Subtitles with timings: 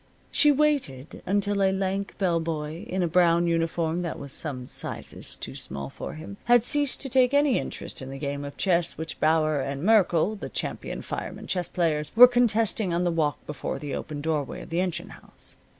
[0.31, 5.35] She waited until a lank bell boy, in a brown uniform that was some sizes
[5.35, 8.97] too small for him, had ceased to take any interest in the game of chess
[8.97, 13.77] which Bauer and Merkle, the champion firemen chess players, were contesting on the walk before
[13.77, 15.57] the open doorway of the engine house.